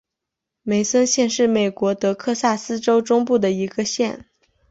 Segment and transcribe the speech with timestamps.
[0.63, 4.25] 梅森县是美国德克萨斯州中部的一个县。